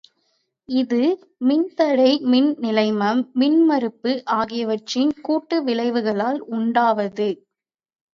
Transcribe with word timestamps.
இது 0.69 0.99
மின்தடை, 1.41 2.07
மின்நிலைமம், 2.25 3.21
மின்மறுப்பு 3.39 4.11
ஆகியவற்றின் 4.37 5.13
கூட்டு 5.21 5.59
விளைவுகளால் 5.63 6.39
உண்டாவது. 6.51 7.29